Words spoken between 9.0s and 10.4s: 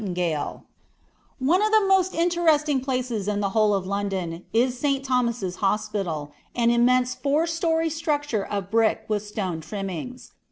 with stone trimmings.